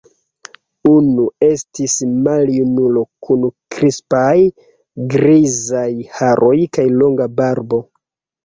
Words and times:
Unu 0.91 1.25
estis 1.47 1.97
maljunulo 2.27 3.03
kun 3.27 3.45
krispaj 3.75 4.33
grizaj 5.15 5.87
haroj 6.17 6.57
kaj 6.79 6.89
longa 6.99 7.33
barbo. 7.43 7.85